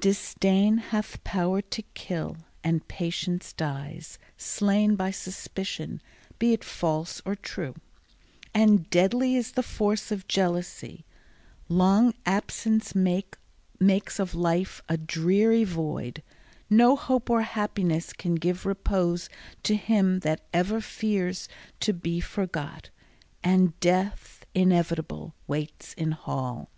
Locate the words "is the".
9.34-9.62